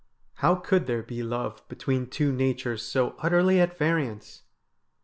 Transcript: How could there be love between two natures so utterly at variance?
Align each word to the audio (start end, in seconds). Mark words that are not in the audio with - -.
How 0.37 0.55
could 0.55 0.87
there 0.87 1.03
be 1.03 1.21
love 1.21 1.61
between 1.67 2.07
two 2.09 2.31
natures 2.31 2.81
so 2.81 3.13
utterly 3.19 3.59
at 3.61 3.77
variance? 3.77 4.41